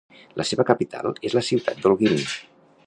[0.39, 2.27] La seva capital és la ciutat d'Holguín.